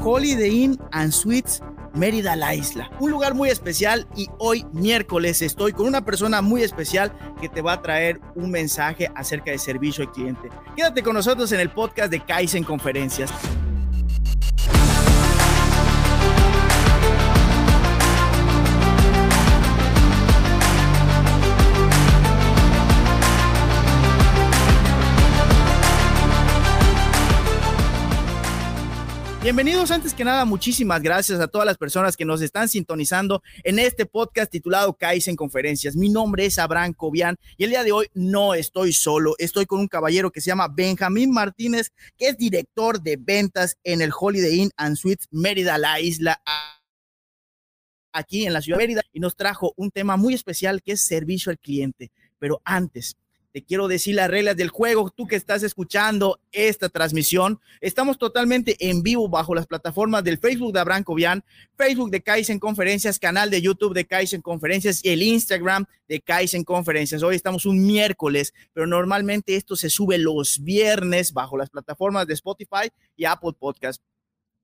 [0.00, 1.62] Holiday Inn and Suites
[1.94, 6.62] Mérida la Isla, un lugar muy especial y hoy miércoles estoy con una persona muy
[6.62, 10.48] especial que te va a traer un mensaje acerca de servicio al cliente.
[10.76, 13.30] Quédate con nosotros en el podcast de Kaizen Conferencias.
[29.48, 33.78] Bienvenidos antes que nada, muchísimas gracias a todas las personas que nos están sintonizando en
[33.78, 35.96] este podcast titulado Kaizen Conferencias.
[35.96, 39.80] Mi nombre es Abraham Cobian y el día de hoy no estoy solo, estoy con
[39.80, 44.54] un caballero que se llama Benjamín Martínez, que es director de ventas en el Holiday
[44.54, 46.42] Inn and Suites Mérida, la isla
[48.12, 51.06] aquí en la ciudad de Mérida y nos trajo un tema muy especial que es
[51.06, 52.12] servicio al cliente.
[52.38, 53.16] Pero antes,
[53.64, 55.10] quiero decir las reglas del juego.
[55.10, 60.72] Tú que estás escuchando esta transmisión, estamos totalmente en vivo bajo las plataformas del Facebook
[60.72, 61.44] de Abraham Cobian,
[61.76, 66.64] Facebook de Kaizen Conferencias, canal de YouTube de Kaizen Conferencias y el Instagram de Kaizen
[66.64, 67.22] Conferencias.
[67.22, 72.34] Hoy estamos un miércoles, pero normalmente esto se sube los viernes bajo las plataformas de
[72.34, 74.02] Spotify y Apple Podcast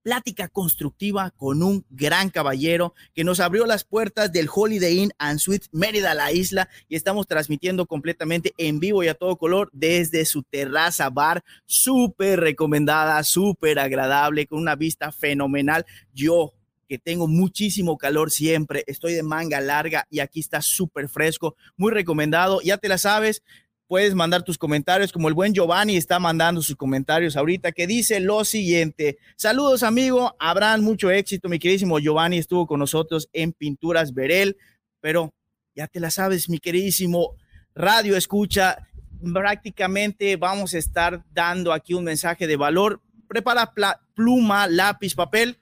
[0.04, 5.40] plática constructiva con un gran caballero que nos abrió las puertas del Holiday Inn and
[5.40, 10.26] Suite Mérida, la isla, y estamos transmitiendo completamente en vivo y a todo color desde
[10.26, 15.86] su terraza bar, súper recomendada, súper agradable, con una vista fenomenal.
[16.12, 16.52] Yo
[16.86, 21.90] que tengo muchísimo calor siempre, estoy de manga larga y aquí está súper fresco, muy
[21.90, 23.42] recomendado, ya te la sabes,
[23.86, 28.20] puedes mandar tus comentarios, como el buen Giovanni está mandando sus comentarios ahorita, que dice
[28.20, 29.18] lo siguiente.
[29.36, 30.34] Saludos, amigo.
[30.38, 31.48] Habrán mucho éxito.
[31.48, 34.56] Mi queridísimo Giovanni estuvo con nosotros en Pinturas Verel,
[35.00, 35.34] pero
[35.74, 37.36] ya te la sabes, mi queridísimo
[37.74, 38.78] Radio Escucha.
[39.32, 43.00] Prácticamente vamos a estar dando aquí un mensaje de valor.
[43.28, 43.72] Prepara
[44.14, 45.58] pluma, lápiz, papel.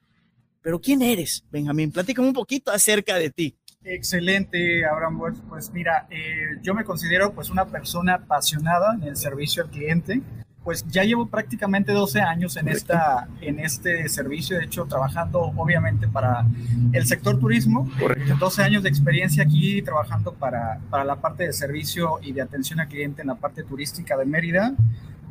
[0.60, 1.91] Pero ¿quién eres, Benjamín?
[1.91, 3.56] Platícame un poquito acerca de ti.
[3.84, 9.65] Excelente, Abraham Pues mira, eh, yo me considero pues una persona apasionada en el servicio
[9.65, 10.22] al cliente.
[10.62, 16.06] Pues ya llevo prácticamente 12 años en, esta, en este servicio, de hecho trabajando obviamente
[16.06, 16.47] para
[16.93, 17.91] el sector turismo.
[17.98, 18.37] Correcto.
[18.38, 22.78] 12 años de experiencia aquí trabajando para, para la parte de servicio y de atención
[22.78, 24.72] al cliente en la parte turística de Mérida.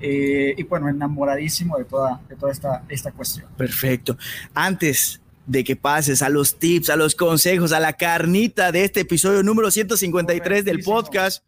[0.01, 3.47] Eh, y bueno, enamoradísimo de toda, de toda esta, esta cuestión.
[3.55, 4.17] Perfecto.
[4.53, 5.20] Antes
[5.51, 9.43] de que pases a los tips, a los consejos, a la carnita de este episodio
[9.43, 11.43] número 153 del podcast,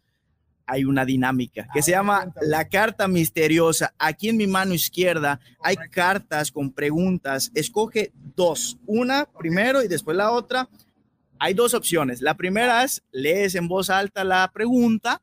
[0.66, 3.94] hay una dinámica que se llama la carta misteriosa.
[3.98, 7.50] Aquí en mi mano izquierda hay cartas con preguntas.
[7.54, 10.68] Escoge dos, una primero y después la otra.
[11.38, 12.20] Hay dos opciones.
[12.20, 15.22] La primera es lees en voz alta la pregunta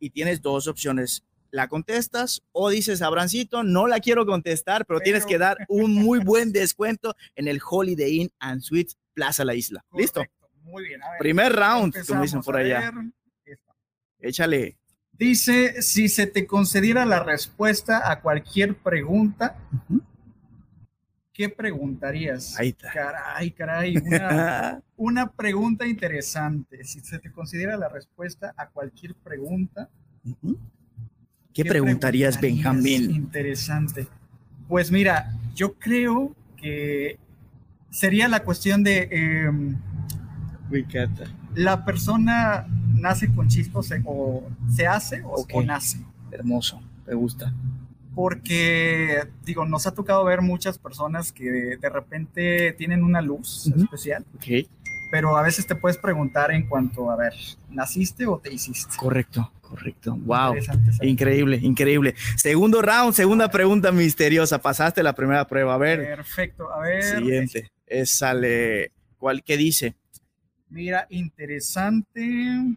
[0.00, 5.26] y tienes dos opciones la contestas o dices, Abrancito, no la quiero contestar, pero, tienes
[5.26, 9.84] que dar un muy buen descuento en el Holiday Inn and Suites Plaza La Isla.
[9.92, 10.24] ¿Listo?
[10.62, 11.00] Muy bien.
[11.18, 12.92] Primer round, como dicen por allá.
[14.18, 14.76] Échale.
[15.12, 19.56] Dice, si se te concediera la respuesta a cualquier pregunta,
[21.32, 22.58] ¿qué preguntarías?
[22.58, 22.90] Ahí está.
[22.92, 26.84] Caray, caray, una, una, pregunta interesante.
[26.84, 29.90] Si se te considera la respuesta a cualquier pregunta,
[31.54, 33.10] ¿Qué, preguntarías, Benjamín?
[33.10, 34.06] Interesante.
[34.68, 37.18] Pues mira, yo creo que
[37.90, 39.08] sería la cuestión de...
[39.10, 39.50] Eh,
[41.54, 45.98] la persona nace con chispas o se hace o, nace.
[46.30, 47.52] Hermoso, me gusta.
[48.14, 54.24] Porque, digo, nos ha tocado ver muchas personas que de, repente tienen una luz especial.
[54.36, 54.68] Okay.
[55.10, 57.34] Pero a veces te puedes preguntar en cuanto, a ver,
[57.68, 58.96] ¿naciste o te hiciste?
[58.96, 59.50] Correcto.
[59.70, 60.16] Correcto.
[60.16, 60.56] Wow.
[61.00, 62.16] Increíble, increíble.
[62.36, 64.60] Segundo round, segunda pregunta misteriosa.
[64.60, 65.74] Pasaste la primera prueba.
[65.74, 66.00] A ver.
[66.00, 66.72] Perfecto.
[66.72, 67.04] A ver.
[67.04, 67.70] Siguiente.
[67.86, 68.90] Es sale.
[69.16, 69.94] ¿Cuál qué dice?
[70.68, 72.76] Mira, interesante.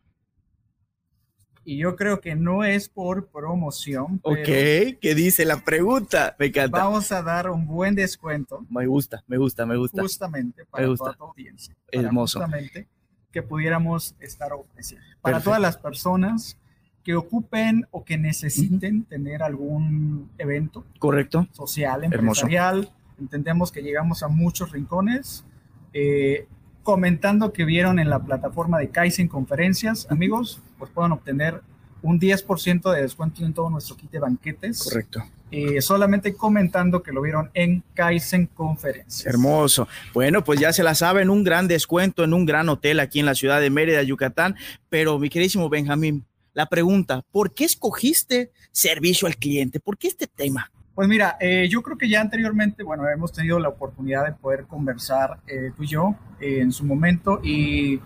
[1.66, 4.20] Y yo creo que no es por promoción.
[4.22, 6.36] Ok, ¿qué dice la pregunta?
[6.38, 6.78] Me encanta.
[6.78, 8.64] Vamos a dar un buen descuento.
[8.70, 10.00] Me gusta, me gusta, me gusta.
[10.00, 11.76] Justamente para toda tu audiencia.
[11.92, 12.40] Hermoso.
[12.40, 12.88] Justamente
[13.32, 15.08] que pudiéramos estar ofreciendo.
[15.22, 16.60] Para todas las personas
[17.04, 20.86] que ocupen o que necesiten tener algún evento.
[21.00, 21.48] Correcto.
[21.52, 22.90] Social, empresarial.
[23.20, 25.46] Entendemos que llegamos a muchos rincones.
[25.94, 26.48] Eh,
[26.82, 31.62] comentando que vieron en la plataforma de Kaizen Conferencias, amigos, pues pueden obtener
[32.02, 34.84] un 10% de descuento en todo nuestro kit de banquetes.
[34.84, 35.24] Correcto.
[35.52, 39.26] eh, solamente comentando que lo vieron en Kaizen Conferencias.
[39.26, 39.88] Hermoso.
[40.14, 43.26] Bueno, pues ya se la saben, un gran descuento en un gran hotel aquí en
[43.26, 44.56] la ciudad de Mérida, Yucatán.
[44.90, 49.80] Pero mi queridísimo Benjamín, la pregunta, ¿por qué escogiste servicio al cliente?
[49.80, 50.72] ¿Por qué este tema?
[50.96, 54.66] Pues mira, eh, yo creo que ya anteriormente, bueno, hemos tenido la oportunidad de poder
[54.66, 58.00] conversar eh, tú y yo en su momento y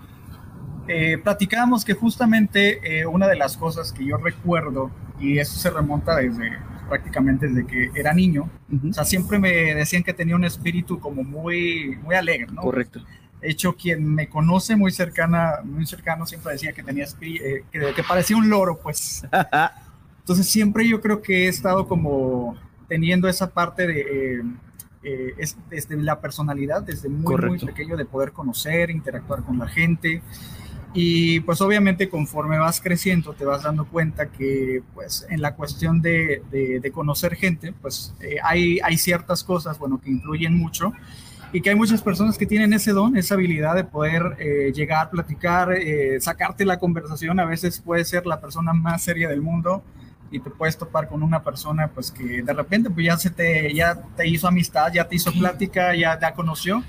[1.22, 4.90] platicábamos que justamente una de las cosas que yo recuerdo,
[5.20, 6.58] y eso se remonta desde
[6.88, 8.50] prácticamente desde que era niño.
[8.90, 12.62] O sea, siempre me decían que tenía un espíritu como muy, muy alegre, ¿no?
[12.62, 13.02] Correcto.
[13.42, 18.04] De hecho, quien me conoce muy cercana, muy cercano, siempre decía que tenía eh, que,
[18.08, 19.24] parecía un loro, pues.
[20.20, 22.58] Entonces, siempre yo creo que he estado como
[22.88, 24.44] teniendo esa parte de, eh,
[25.04, 30.22] eh, desde la personalidad, desde muy, muy pequeño, de poder conocer, interactuar con la gente.
[30.94, 36.02] Y pues obviamente conforme vas creciendo te vas dando cuenta que pues en la cuestión
[36.02, 40.94] de, de, conocer gente pues eh, hay, hay ciertas cosas, bueno, que influyen mucho
[41.54, 45.10] y que hay muchas personas que tienen ese don, esa habilidad de poder eh, llegar,
[45.10, 47.40] platicar, eh, sacarte la conversación.
[47.40, 49.84] A veces puede ser la persona más seria del mundo
[50.30, 53.74] y te puedes topar con una persona pues que de repente pues ya se te
[53.74, 56.84] ya te hizo amistad, ya te hizo plática, ya ya conoció.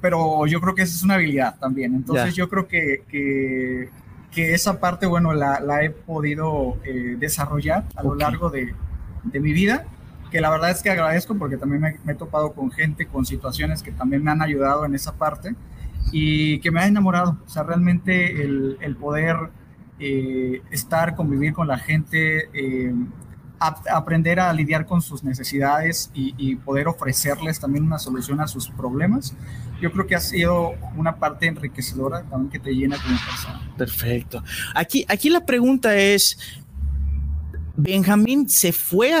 [0.00, 1.94] Pero yo creo que esa es una habilidad también.
[1.94, 3.90] Entonces yo creo que, que,
[4.32, 8.74] que, esa parte, bueno, la, la he podido eh, desarrollar a lo largo de,
[9.24, 9.84] de, mi vida,
[10.30, 13.82] que la verdad es que agradezco porque también me, he topado con gente, con situaciones
[13.82, 15.54] que también me han ayudado en esa parte
[16.12, 17.38] y que me ha enamorado.
[17.44, 19.36] O sea, realmente el, el poder
[20.02, 22.94] eh, estar, convivir con la gente, eh,
[23.58, 29.36] aprender a lidiar con sus necesidades y, poder ofrecerles también una solución a sus problemas,
[29.82, 33.74] yo creo que ha sido una parte enriquecedora también que te llena como persona.
[33.76, 34.42] Perfecto.
[34.74, 36.38] Aquí, aquí la pregunta es,
[37.76, 39.12] Benjamín se fue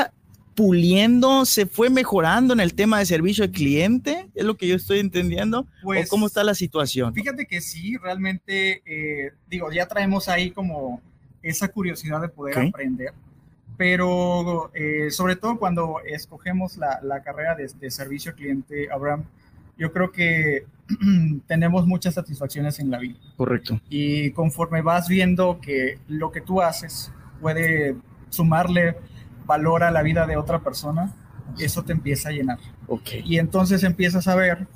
[0.60, 4.76] puliendo, se fue mejorando en el tema de servicio al cliente, es lo que yo
[4.76, 5.66] estoy entendiendo.
[5.82, 7.14] Pues, ¿Cómo está la situación?
[7.14, 11.00] Fíjate que sí, realmente, eh, digo, ya traemos ahí como
[11.42, 13.14] esa curiosidad de poder aprender
[13.78, 19.24] pero eh, sobre todo cuando escogemos la, la carrera de, servicio al cliente, Abraham,
[19.78, 20.66] yo creo que
[21.46, 23.18] tenemos muchas satisfacciones en la vida.
[23.38, 23.80] Correcto.
[23.88, 27.10] Y conforme vas viendo que lo que tú haces
[27.40, 27.96] puede
[28.28, 28.96] sumarle
[29.50, 31.12] valor a la vida de otra persona,
[31.58, 32.58] eso te empieza a llenar.
[32.86, 33.22] Okay.
[33.26, 34.68] Y entonces empiezas a ver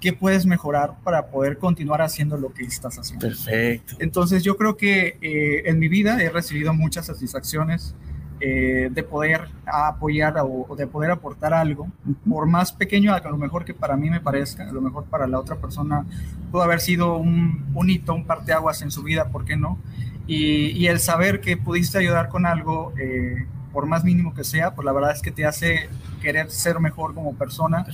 [0.00, 3.26] qué puedes mejorar para poder continuar haciendo lo que estás haciendo.
[3.26, 3.96] Perfecto.
[3.98, 7.94] Entonces yo creo que eh, en mi vida he recibido muchas satisfacciones
[8.40, 11.88] eh, de poder apoyar o, de poder aportar algo,
[12.26, 15.26] por más pequeño a lo mejor que para mí me parezca, a lo mejor para
[15.26, 16.06] la otra persona
[16.50, 19.78] pudo haber sido un, un hito, un parteaguas en su vida, ¿por qué no?
[20.26, 23.46] Y, el saber que pudiste ayudar con algo, eh,
[23.76, 25.90] por más mínimo que sea, pues la verdad es que te hace
[26.22, 27.84] querer ser mejor como persona,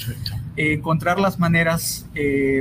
[0.56, 2.06] eh, encontrar las maneras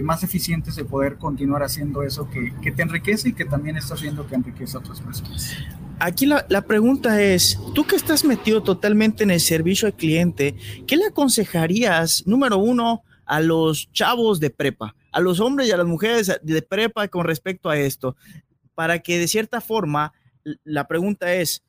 [0.01, 3.93] más eficientes de poder continuar haciendo eso que, que, te enriquece y que también está
[3.93, 5.55] haciendo que enriquece a otras personas.
[5.99, 10.55] Aquí la, pregunta es, tú que estás metido totalmente en el servicio al cliente,
[10.87, 15.77] ¿qué le aconsejarías, número uno, a los chavos de prepa, a los hombres y a
[15.77, 18.15] las mujeres de prepa con respecto a esto?
[18.73, 20.11] Para que de cierta forma,
[20.63, 21.61] la pregunta es,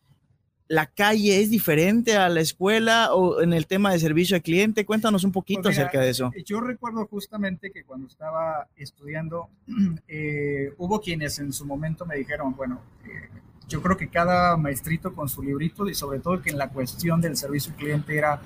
[0.69, 4.87] ¿la calle es diferente a la escuela o en el tema de servicio al cliente?
[4.87, 6.31] Cuéntanos un poquito pues acerca de eso.
[6.45, 9.49] Yo recuerdo justamente que cuando estaba estudiando,
[10.09, 13.29] eh, hubo quienes en su momento me dijeron, bueno, eh,
[13.69, 17.21] yo creo que cada maestrito con su librito y sobre todo que en la cuestión
[17.21, 18.41] del servicio al cliente era,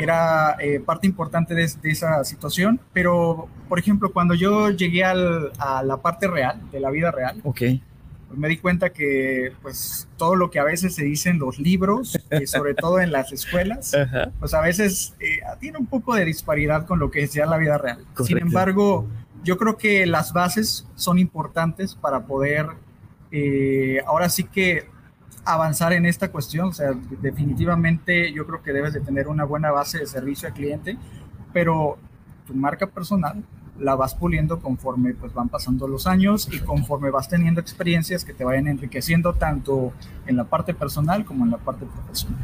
[0.00, 2.80] era eh, parte importante de, esa situación.
[2.92, 7.40] Pero, por ejemplo, cuando yo llegué al, a la parte real, de la vida real,
[7.42, 7.82] okay.
[8.30, 11.58] Pues me di cuenta que pues todo lo que a veces se dice en los
[11.58, 13.90] libros, y sobre todo en las escuelas,
[14.38, 17.56] pues a veces eh, tiene un poco de disparidad con lo que es ya la
[17.56, 18.06] vida real.
[18.24, 19.08] Sin embargo,
[19.42, 22.68] yo creo que las bases son importantes para poder
[23.32, 24.86] eh, ahora sí que
[25.44, 29.72] avanzar en esta cuestión, o sea, definitivamente yo creo que debes de tener una buena
[29.72, 30.96] base de servicio al cliente,
[31.52, 31.98] pero
[32.46, 33.42] tu marca personal
[33.80, 38.34] la vas puliendo conforme pues van pasando los años y conforme vas teniendo experiencias que
[38.34, 39.92] te vayan enriqueciendo tanto
[40.26, 42.38] en la parte personal como en la parte profesional.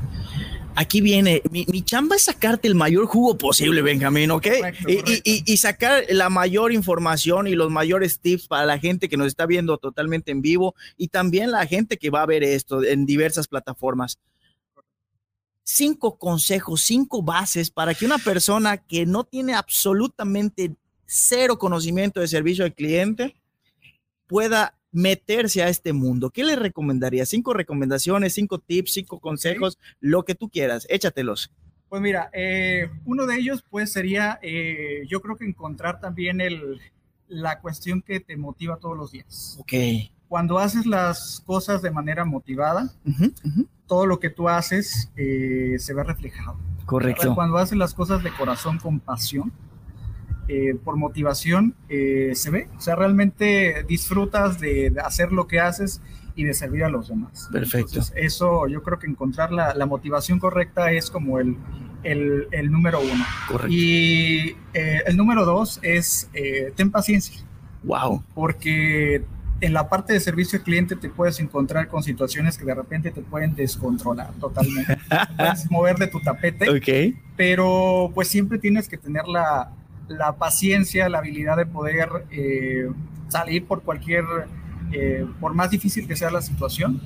[0.75, 4.47] Aquí viene, mi, chamba es sacarte el mayor jugo posible, Benjamín, ¿ok?
[4.87, 9.29] y, y, sacar la mayor información y los mayores tips para la gente que nos
[9.29, 13.07] está viendo totalmente en vivo y también la gente que va a ver esto en
[13.07, 14.19] diversas plataformas
[15.67, 20.77] cinco consejos, cinco bases para que una persona que no tiene absolutamente
[21.07, 23.35] cero conocimiento de servicio al cliente
[24.27, 27.27] pueda meterse a este mundo, ¿qué le recomendaría?
[27.27, 31.53] Cinco recomendaciones, cinco tips, cinco consejos, lo que tú quieras, échatelos.
[31.89, 36.81] Pues mira, eh, uno de ellos pues sería, eh, yo creo que encontrar también el,
[37.29, 39.57] la cuestión que te motiva todos los días.
[39.61, 39.73] Ok.
[40.29, 42.91] Cuando haces las cosas de manera motivada,
[43.87, 46.59] todo lo que tú haces eh, se ve reflejado.
[46.85, 47.35] Correcto.
[47.35, 49.53] Cuando haces las cosas de corazón con pasión,
[50.49, 52.69] eh, por motivación, eh, se ve.
[52.77, 56.01] O sea, realmente disfrutas de, hacer lo que haces
[56.37, 57.49] y de servir a los demás.
[57.51, 58.01] Perfecto.
[58.15, 61.57] eso yo creo que encontrar la, motivación correcta es como el,
[62.05, 63.25] el, el número uno.
[63.49, 63.73] Correcto.
[63.73, 66.31] Y eh, el número dos es
[66.77, 67.45] ten paciencia.
[67.83, 68.23] Wow.
[68.35, 69.25] Porque
[69.61, 73.11] en la parte de servicio al cliente te puedes encontrar con situaciones que de repente
[73.11, 74.99] te pueden descontrolar totalmente.
[75.37, 76.71] puedes mover de tu tapete.
[76.71, 77.17] Ok.
[77.37, 79.73] Pero pues siempre tienes que tener la,
[80.09, 82.91] la paciencia, la habilidad de poder eh,
[83.29, 84.25] salir por cualquier,
[84.93, 87.01] eh, por más difícil que sea la situación,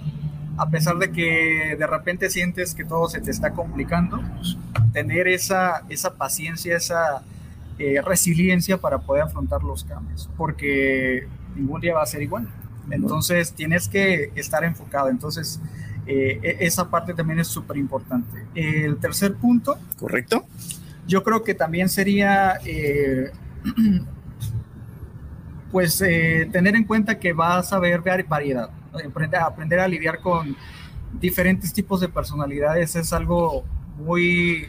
[0.57, 4.21] a pesar de que de repente sientes que todo se te está complicando,
[4.93, 7.23] tener esa, esa paciencia, esa
[7.79, 11.27] eh, resiliencia para poder afrontar los cambios, porque
[11.57, 12.49] ningún día va a ser igual.
[12.91, 15.09] Entonces tienes que estar enfocado.
[15.09, 15.61] Entonces,
[16.07, 18.45] e, esa parte también es súper importante.
[18.55, 19.79] El tercer punto.
[19.97, 20.45] Correcto
[21.11, 23.33] yo creo que también sería, eh,
[25.73, 30.57] pues, eh, tener en cuenta que vas a ver variedad, aprender, aprender a lidiar con
[31.21, 33.65] diferentes tipos de personalidades es algo
[33.99, 34.69] muy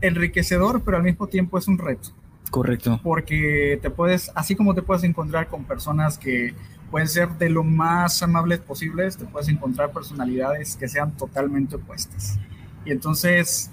[0.00, 2.10] enriquecedor, pero al mismo tiempo es un reto.
[2.52, 3.00] Correcto.
[3.02, 6.54] Porque te puedes, así como te puedes encontrar con personas que
[6.92, 12.38] pueden ser de lo más amables posibles, te puedes encontrar personalidades que sean totalmente opuestas.
[12.84, 13.72] Y entonces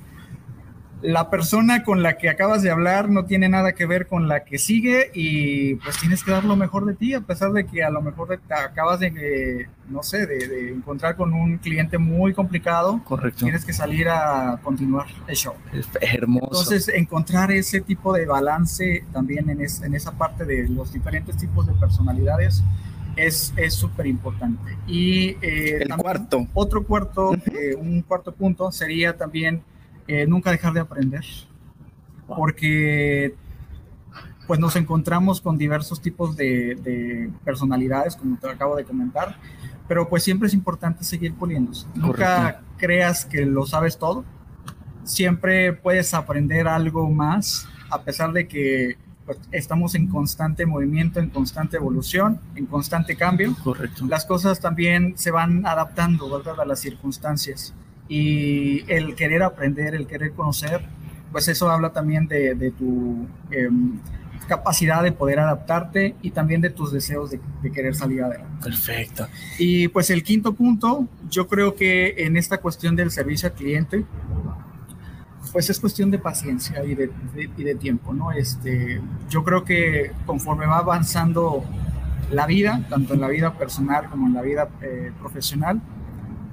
[1.02, 4.44] la persona con la que acabas de hablar no tiene nada que ver con la
[4.44, 7.84] que sigue y pues tienes que dar lo mejor de ti, a pesar de que
[7.84, 13.02] a lo mejor te acabas de, no sé, de, encontrar con un cliente muy complicado.
[13.04, 13.46] Correcto.
[13.46, 15.54] Tienes que salir a continuar el show.
[15.72, 16.46] Es hermoso.
[16.46, 21.68] Entonces, encontrar ese tipo de balance también en, en esa parte de los diferentes tipos
[21.68, 22.64] de personalidades
[23.18, 24.78] es súper importante.
[24.88, 26.48] Y eh, el cuarto.
[26.54, 29.64] Otro cuarto, eh, un cuarto punto sería también
[30.08, 31.24] eh, nunca dejar de aprender,
[32.28, 33.36] porque
[34.48, 39.38] pues nos encontramos con diversos tipos de, personalidades, como te acabo de comentar,
[39.88, 41.86] pero pues siempre es importante seguir puliéndose.
[41.94, 44.24] Nunca creas que lo sabes todo,
[45.04, 51.30] siempre puedes aprender algo más, a pesar de que pues, estamos en constante movimiento, en
[51.30, 53.54] constante evolución, en constante cambio.
[53.62, 54.06] Correcto.
[54.08, 57.74] Las cosas también se van adaptando a las circunstancias
[58.10, 60.82] y el querer aprender, el querer conocer,
[61.32, 64.00] pues eso habla también de, tu em,
[64.48, 67.40] capacidad de poder adaptarte y también de tus deseos de,
[67.72, 68.64] querer salir adelante.
[68.64, 69.28] Perfecto.
[69.60, 74.06] Y pues el quinto punto, yo creo que en esta cuestión del servicio al cliente,
[75.52, 77.10] pues es cuestión de paciencia y de,
[77.58, 78.32] y de tiempo, ¿no?
[78.32, 81.64] Este, yo creo que conforme va avanzando
[82.32, 85.82] la vida, tanto en la vida personal como en la vida eh, profesional,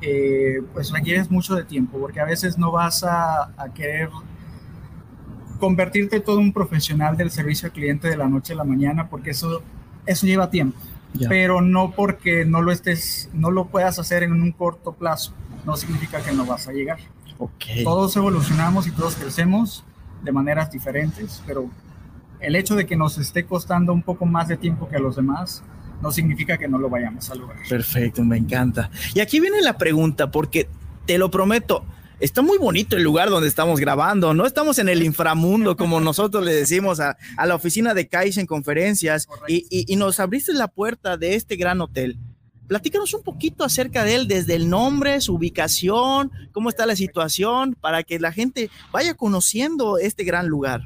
[0.06, 4.10] eh, pues requieres mucho de tiempo, porque a veces no vas a, querer
[5.58, 9.30] convertirte todo un profesional del servicio al cliente de la noche a la mañana, porque
[9.30, 9.62] eso,
[10.04, 10.78] eso lleva tiempo.
[11.28, 15.32] Pero no porque no lo estés, no lo puedas hacer en un corto plazo,
[15.64, 16.98] no significa que no vas a llegar.
[17.38, 17.84] Okay.
[17.84, 19.84] Todos evolucionamos y todos crecemos
[20.22, 21.70] de maneras diferentes, pero
[22.40, 25.16] el hecho de que nos esté costando un poco más de tiempo que a los
[25.16, 25.62] demás,
[26.04, 27.58] no significa que no lo vayamos a lograr.
[27.66, 28.90] Perfecto, me encanta.
[29.14, 30.68] Y aquí viene la pregunta, porque
[31.06, 31.82] te lo prometo,
[32.20, 36.44] está muy bonito el lugar donde estamos grabando, no estamos en el inframundo como nosotros
[36.44, 41.16] le decimos a, la oficina de Kaizen en conferencias y, y, nos abriste la puerta
[41.16, 42.18] de este gran hotel.
[42.66, 47.76] Platícanos un poquito acerca de él, desde el nombre, su ubicación, cómo está la situación,
[47.80, 50.82] para que la gente vaya conociendo este gran lugar.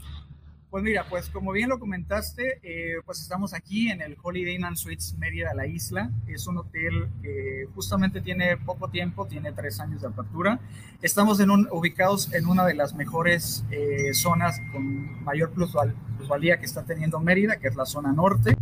[0.71, 4.77] Pues mira, pues como bien lo comentaste, eh, pues estamos aquí en el Holiday Inn
[4.77, 6.11] Suites Mérida, la isla.
[6.27, 10.61] Es un hotel que justamente tiene poco tiempo, tiene tres años de apertura.
[11.01, 16.67] Estamos en un, ubicados en una de las mejores eh, zonas con mayor plusvalía que
[16.67, 18.55] está teniendo Mérida, que es la zona norte.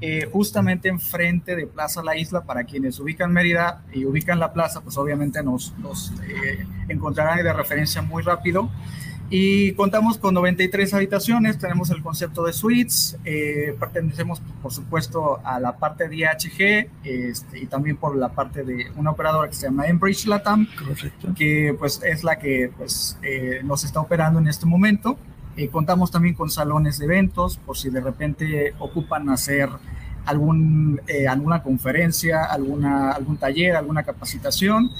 [0.00, 4.80] Eh, justamente enfrente de Plaza La Isla, para quienes ubican Mérida y ubican la plaza,
[4.80, 6.12] pues obviamente nos, nos
[6.88, 8.68] encontrarán de referencia muy rápido.
[9.28, 15.58] Y contamos con 93 habitaciones, tenemos el concepto de suites, eh, pertenecemos por supuesto a
[15.58, 19.66] la parte de IHG este, y también por la parte de una operadora que se
[19.66, 20.68] llama Enbridge Latam,
[21.36, 25.18] que pues es la que pues eh, nos está operando en este momento.
[25.56, 29.70] Eh, contamos también con salones de eventos por si de repente ocupan hacer
[30.26, 34.90] algún, eh, alguna conferencia, alguna, algún taller, alguna capacitación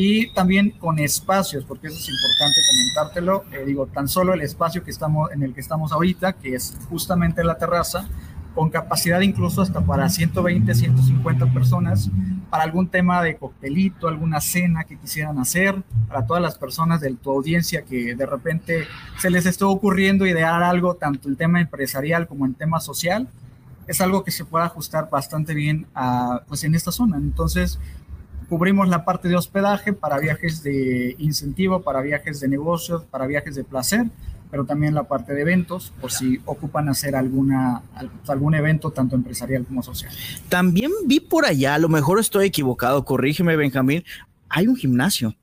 [0.00, 3.44] y también con espacios, porque eso es importante comentártelo.
[3.52, 6.74] Eh, digo, tan solo el espacio que estamos, en el que estamos ahorita, que es
[6.88, 8.08] justamente la terraza,
[8.54, 12.08] con capacidad incluso hasta para 120, 150 personas,
[12.48, 17.14] para algún tema de coctelito, alguna cena que quisieran hacer, para todas las personas de
[17.14, 18.86] tu audiencia que de repente
[19.18, 23.28] se les esté ocurriendo idear algo, tanto el tema empresarial como el tema social,
[23.86, 27.18] es algo que se puede ajustar bastante bien a, pues en esta zona.
[27.18, 27.78] Entonces,
[28.50, 33.54] cubrimos la parte de hospedaje para viajes de incentivo, para viajes de negocios, para viajes
[33.54, 34.06] de placer,
[34.50, 37.82] pero también la parte de eventos, por si ocupan hacer alguna,
[38.26, 40.12] algún evento tanto empresarial como social.
[40.48, 44.02] También vi por allá, a lo mejor estoy equivocado, corrígeme Benjamín,
[44.48, 45.36] hay un gimnasio.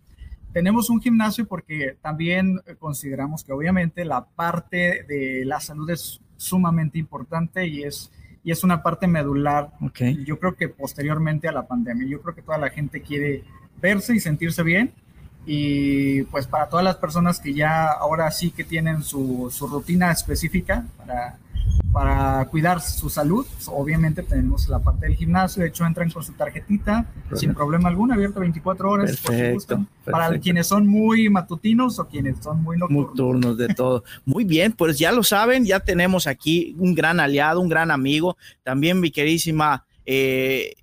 [0.52, 7.00] Tenemos un gimnasio porque también consideramos que obviamente la parte de la salud es sumamente
[7.00, 8.12] importante y es,
[8.48, 9.72] y es una parte medular.
[9.82, 10.24] Okay.
[10.24, 13.44] Yo creo que posteriormente a la pandemia, yo creo que toda la gente quiere
[13.82, 14.94] verse y sentirse bien
[15.46, 20.14] y pues para todas las personas que ya ahora sí que tienen su, su rutina
[20.14, 21.38] específica para,
[21.92, 26.34] para cuidar su salud, obviamente tenemos la parte del gimnasio, de hecho entran con su
[26.34, 29.18] tarjetita sin problema alguno, abierto 24 horas.
[29.18, 33.08] Perfecto, Para quienes son muy matutinos o quienes son muy nocturnos.
[33.08, 34.04] Nocturnos de todo.
[34.26, 38.38] muy bien, pues ya lo saben, ya tenemos aquí un gran aliado, un gran amigo,
[38.64, 39.86] también mi queridísima...
[40.06, 40.74] Eh,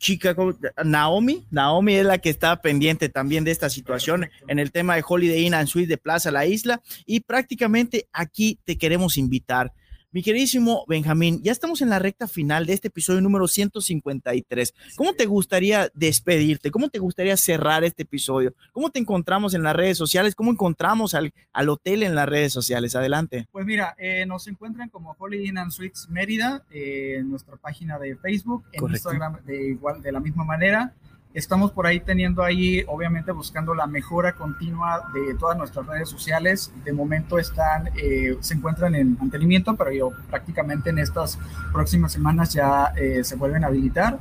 [0.00, 0.34] chica,
[0.82, 5.04] Naomi, Naomi es la que está pendiente también de esta situación en el tema de
[5.06, 6.80] Holiday Inn and Suite de Plaza La Isla.
[7.04, 9.74] Y prácticamente aquí te queremos invitar
[10.12, 14.74] mi queridísimo Benjamín, ya estamos en la recta final de este episodio número 153.
[14.96, 16.70] ¿Cómo te gustaría despedirte?
[16.70, 18.54] ¿Cómo te gustaría cerrar este episodio?
[18.72, 20.34] ¿Cómo te encontramos en las redes sociales?
[20.34, 22.96] ¿Cómo encontramos al, al hotel en las redes sociales?
[22.96, 23.46] Adelante.
[23.52, 27.98] Pues mira, eh, nos encuentran como Holiday Inn and Suites Mérida eh, en nuestra página
[27.98, 30.92] de Facebook, en Instagram de igual de la misma manera.
[31.32, 36.72] Estamos por ahí teniendo ahí, obviamente, buscando la mejora continua de todas nuestras redes sociales.
[36.84, 41.38] De momento están, eh, se encuentran en mantenimiento, pero yo prácticamente en estas
[41.72, 44.18] próximas semanas ya eh, se vuelven a habilitar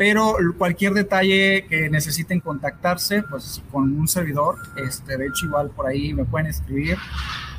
[0.00, 5.86] pero cualquier detalle que necesiten contactarse, pues con un servidor, este, de hecho igual por
[5.86, 6.96] ahí me pueden escribir,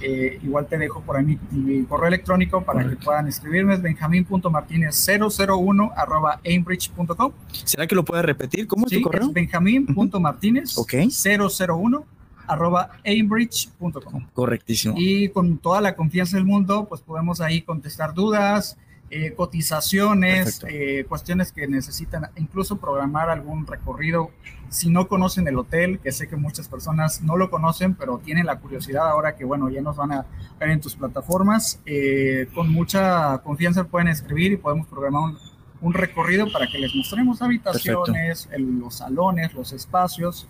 [0.02, 5.94] eh, igual te dejo por ahí mi, correo electrónico para que puedan escribirme, es benjamín.martínez001
[5.96, 7.32] arroba aimbridge.com.
[7.64, 8.66] ¿Será que lo puedes repetir?
[8.66, 9.28] ¿Cómo es tu correo?
[9.28, 12.04] Es benjamín.martínez001
[12.48, 14.26] arroba aimbridge.com.
[14.34, 14.96] Correctísimo.
[14.98, 18.80] Y con toda la confianza del mundo, pues podemos ahí contestar dudas,
[19.14, 24.32] eh, cotizaciones, eh, cuestiones que necesitan, incluso programar algún recorrido.
[24.70, 28.46] Si no conocen el hotel, que sé que muchas personas no lo conocen, pero tienen
[28.46, 30.26] la curiosidad ahora que, bueno, ya nos van a
[30.58, 35.34] ver en tus plataformas, eh, con mucha confianza pueden escribir y podemos programar
[35.82, 40.48] un, recorrido para que les mostremos habitaciones, los salones, los espacios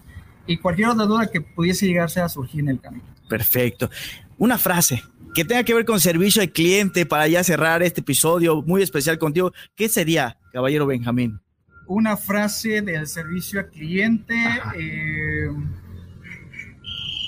[0.48, 3.04] y cualquier otra duda que pudiese llegarse a surgir en el camino.
[3.30, 3.90] Perfecto.
[4.38, 8.62] Una frase que tenga que ver con servicio al cliente para ya cerrar este episodio
[8.62, 11.40] muy especial contigo, ¿qué sería, caballero Benjamín?
[11.88, 14.36] Una frase del servicio al cliente,
[14.78, 15.50] eh,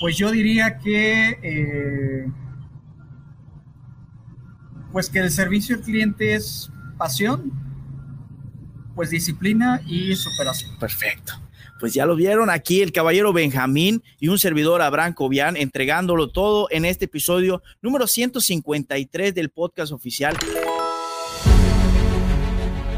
[0.00, 2.26] pues yo diría que, eh,
[4.92, 7.52] pues que el servicio al cliente es pasión,
[8.94, 10.78] pues disciplina y superación.
[10.78, 11.43] Perfecto
[11.84, 16.66] pues ya lo vieron aquí el caballero Benjamín y un servidor Abraham Cobian entregándolo todo
[16.70, 20.34] en este episodio número 153 del podcast oficial.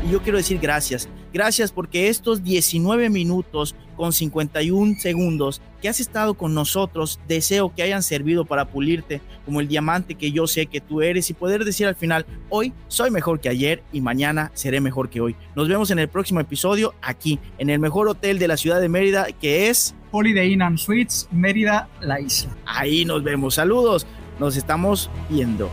[0.06, 1.08] Y yo quiero decir gracias.
[1.32, 7.82] Gracias porque estos 19 minutos con 51 segundos que has estado con nosotros, deseo que
[7.82, 11.64] hayan servido para pulirte como el diamante que yo sé que tú eres y poder
[11.64, 15.34] decir al final, hoy soy mejor que ayer y mañana seré mejor que hoy.
[15.56, 18.88] Nos vemos en el próximo episodio aquí, en el mejor hotel de la ciudad de
[18.88, 22.56] Mérida, que es Holiday Inn and Suites, Mérida, la isla.
[22.64, 23.54] Ahí nos vemos.
[23.54, 24.06] Saludos.
[24.38, 25.68] Nos estamos viendo.